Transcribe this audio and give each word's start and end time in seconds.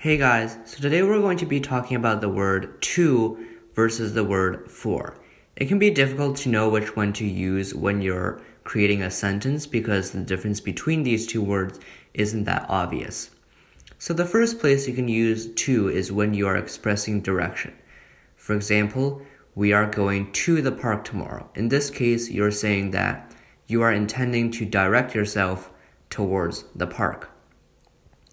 Hey 0.00 0.16
guys, 0.16 0.58
so 0.64 0.78
today 0.78 1.02
we're 1.02 1.20
going 1.20 1.38
to 1.38 1.44
be 1.44 1.58
talking 1.58 1.96
about 1.96 2.20
the 2.20 2.28
word 2.28 2.80
to 2.82 3.48
versus 3.74 4.14
the 4.14 4.22
word 4.22 4.70
for. 4.70 5.18
It 5.56 5.66
can 5.66 5.80
be 5.80 5.90
difficult 5.90 6.36
to 6.36 6.48
know 6.48 6.68
which 6.68 6.94
one 6.94 7.12
to 7.14 7.26
use 7.26 7.74
when 7.74 8.00
you're 8.00 8.40
creating 8.62 9.02
a 9.02 9.10
sentence 9.10 9.66
because 9.66 10.12
the 10.12 10.20
difference 10.20 10.60
between 10.60 11.02
these 11.02 11.26
two 11.26 11.42
words 11.42 11.80
isn't 12.14 12.44
that 12.44 12.66
obvious. 12.68 13.30
So 13.98 14.14
the 14.14 14.24
first 14.24 14.60
place 14.60 14.86
you 14.86 14.94
can 14.94 15.08
use 15.08 15.52
to 15.52 15.88
is 15.88 16.12
when 16.12 16.32
you 16.32 16.46
are 16.46 16.56
expressing 16.56 17.20
direction. 17.20 17.74
For 18.36 18.54
example, 18.54 19.22
we 19.56 19.72
are 19.72 19.90
going 19.90 20.30
to 20.30 20.62
the 20.62 20.70
park 20.70 21.02
tomorrow. 21.02 21.50
In 21.56 21.70
this 21.70 21.90
case, 21.90 22.30
you're 22.30 22.52
saying 22.52 22.92
that 22.92 23.34
you 23.66 23.82
are 23.82 23.92
intending 23.92 24.52
to 24.52 24.64
direct 24.64 25.16
yourself 25.16 25.72
towards 26.08 26.66
the 26.72 26.86
park. 26.86 27.32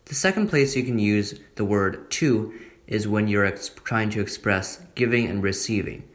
The 0.05 0.15
second 0.15 0.49
place 0.49 0.75
you 0.75 0.83
can 0.83 0.99
use 0.99 1.39
the 1.55 1.65
word 1.65 2.11
to 2.11 2.53
is 2.85 3.07
when 3.07 3.27
you're 3.27 3.45
ex- 3.45 3.69
trying 3.69 4.11
to 4.11 4.21
express 4.21 4.83
giving 4.93 5.27
and 5.27 5.41
receiving. 5.41 6.07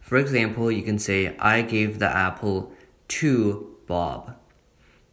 For 0.00 0.18
example, 0.18 0.70
you 0.70 0.82
can 0.82 0.98
say, 0.98 1.34
I 1.38 1.62
gave 1.62 1.98
the 1.98 2.14
apple 2.14 2.72
to 3.08 3.74
Bob. 3.86 4.36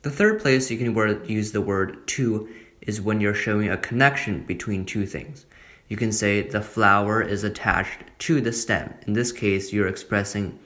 The 0.02 0.11
third 0.11 0.41
place 0.41 0.70
you 0.70 0.77
can 0.77 0.94
word, 0.94 1.30
use 1.30 1.53
the 1.53 1.61
word 1.61 2.08
to 2.09 2.49
is 2.81 3.02
when 3.02 3.21
you're 3.21 3.34
showing 3.34 3.70
a 3.70 3.77
connection 3.77 4.44
between 4.44 4.86
two 4.86 5.05
things. 5.05 5.45
You 5.88 5.95
can 5.95 6.11
say 6.11 6.41
the 6.41 6.61
flower 6.61 7.22
is 7.22 7.44
attached 7.44 8.02
to 8.20 8.41
the 8.41 8.52
stem. 8.52 8.95
In 9.08 9.13
this 9.13 9.31
case, 9.31 9.72
you're 9.72 9.88
expressing 9.88 10.59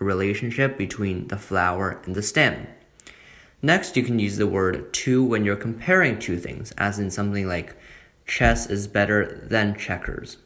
a 0.00 0.04
relationship 0.04 0.78
between 0.78 1.28
the 1.28 1.36
flower 1.36 2.00
and 2.04 2.14
the 2.14 2.22
stem. 2.22 2.66
Next, 3.62 3.96
you 3.96 4.02
can 4.02 4.18
use 4.18 4.36
the 4.36 4.46
word 4.46 4.92
to 4.94 5.22
when 5.22 5.44
you're 5.44 5.56
comparing 5.56 6.18
two 6.18 6.38
things, 6.38 6.72
as 6.78 6.98
in 6.98 7.10
something 7.10 7.46
like 7.46 7.76
chess 8.26 8.66
is 8.66 8.88
better 8.88 9.46
than 9.48 9.76
checkers. 9.76 10.38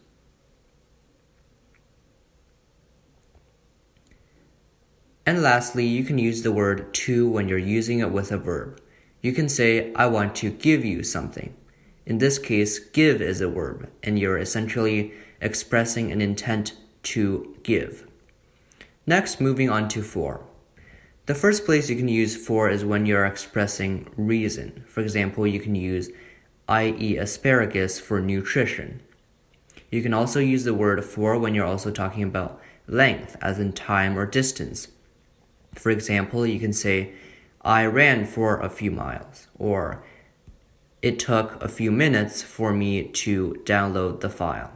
And 5.27 5.43
lastly, 5.43 5.87
you 5.87 6.05
can 6.05 6.19
use 6.19 6.43
the 6.43 6.53
word 6.53 6.93
to 6.95 7.29
when 7.29 7.49
you're 7.49 7.59
using 7.59 8.01
it 8.01 8.11
with 8.11 8.31
a 8.31 8.39
verb. 8.39 8.81
You 9.23 9.33
can 9.33 9.49
say, 9.49 9.93
I 9.95 10.07
want 10.07 10.35
to 10.37 10.51
give 10.51 10.85
you 10.85 11.03
something. 11.03 11.55
In 12.05 12.19
this 12.19 12.39
case, 12.39 12.79
give 12.79 13.23
is 13.23 13.41
a 13.41 13.49
verb, 13.49 13.89
and 14.03 14.19
you're 14.19 14.37
essentially 14.37 15.15
expressing 15.41 16.13
an 16.13 16.21
intent 16.21 16.75
to 17.05 17.57
give. 17.63 18.07
Next, 19.07 19.41
moving 19.41 19.71
on 19.71 19.89
to 19.91 20.03
for. 20.03 20.45
The 21.27 21.35
first 21.35 21.65
place 21.65 21.89
you 21.89 21.97
can 21.97 22.09
use 22.09 22.37
for 22.37 22.69
is 22.69 22.85
when 22.85 23.07
you're 23.07 23.25
expressing 23.25 24.11
reason. 24.15 24.85
For 24.87 25.01
example, 25.01 25.47
you 25.47 25.59
can 25.59 25.75
use 25.75 26.11
I 26.69 26.89
eat 26.99 27.17
asparagus 27.17 27.99
for 27.99 28.21
nutrition. 28.21 29.01
You 29.91 30.03
can 30.03 30.13
also 30.13 30.39
use 30.41 30.65
the 30.65 30.75
word 30.75 31.03
for 31.03 31.39
when 31.39 31.55
you're 31.55 31.65
also 31.65 31.91
talking 31.91 32.25
about 32.25 32.61
length, 32.87 33.37
as 33.41 33.59
in 33.59 33.73
time 33.73 34.19
or 34.19 34.27
distance. 34.27 34.89
For 35.75 35.91
example, 35.91 36.47
you 36.47 36.61
can 36.61 36.75
say, 36.75 37.13
I 37.63 37.87
ran 37.87 38.27
for 38.27 38.61
a 38.61 38.69
few 38.69 38.91
miles, 38.91 39.47
or 39.59 40.05
it 41.01 41.19
took 41.19 41.63
a 41.63 41.69
few 41.69 41.91
minutes 41.91 42.43
for 42.43 42.73
me 42.73 43.05
to 43.05 43.63
download 43.65 44.21
the 44.21 44.29
file. 44.29 44.73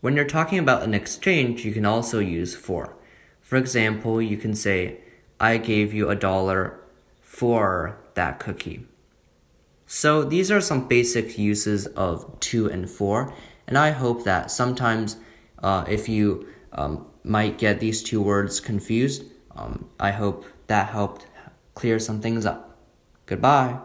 When 0.00 0.14
you're 0.14 0.24
talking 0.24 0.58
about 0.58 0.84
an 0.84 0.94
exchange, 0.94 1.64
you 1.64 1.72
can 1.72 1.84
also 1.84 2.20
use 2.20 2.54
for. 2.54 2.96
For 3.52 3.58
example, 3.58 4.22
you 4.22 4.38
can 4.38 4.54
say, 4.54 4.96
I 5.38 5.58
gave 5.58 5.92
you 5.92 6.08
a 6.08 6.16
dollar 6.16 6.80
for 7.20 7.98
that 8.14 8.40
cookie. 8.40 8.86
So 9.86 10.24
these 10.24 10.50
are 10.50 10.62
some 10.62 10.88
basic 10.88 11.36
uses 11.36 11.86
of 11.88 12.40
to 12.40 12.70
and 12.70 12.88
for, 12.88 13.34
and 13.66 13.76
I 13.76 13.90
hope 13.90 14.24
that 14.24 14.50
sometimes 14.50 15.18
uh, 15.62 15.84
if 15.86 16.08
you 16.08 16.48
um, 16.72 17.04
might 17.24 17.58
get 17.58 17.78
these 17.78 18.02
two 18.02 18.22
words 18.22 18.58
confused, 18.58 19.24
um, 19.54 19.90
I 20.00 20.12
hope 20.12 20.46
that 20.68 20.88
helped 20.88 21.26
clear 21.74 21.98
some 21.98 22.22
things 22.22 22.46
up. 22.46 22.78
Goodbye. 23.26 23.80